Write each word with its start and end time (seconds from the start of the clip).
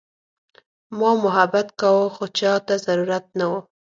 ما 0.99 1.11
محبت 1.25 1.67
کاوه 1.79 2.07
خو 2.15 2.25
چاته 2.37 2.75
ضرورت 2.85 3.25
نه 3.39 3.45
وه. 3.51 3.59